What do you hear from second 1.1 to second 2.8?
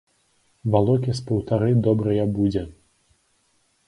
з паўтары добрыя будзе.